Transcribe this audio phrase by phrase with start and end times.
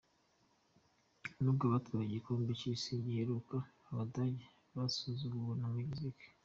[1.41, 3.57] Nubwo batwaye igikombe cy’isi giheruka,
[3.91, 6.23] Abadage basuzuguwe na Mexico.